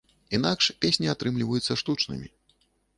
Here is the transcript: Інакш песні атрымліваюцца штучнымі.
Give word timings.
Інакш 0.37 0.69
песні 0.87 1.13
атрымліваюцца 1.17 1.81
штучнымі. 1.85 2.27